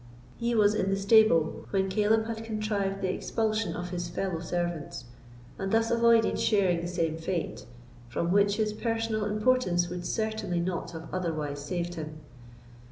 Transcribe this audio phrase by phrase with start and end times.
[0.39, 5.05] He was in the stable when Caleb had contrived the expulsion of his fellow servants,
[5.59, 7.67] and thus avoided sharing the same fate,
[8.09, 12.17] from which his personal importance would certainly not have otherwise saved him.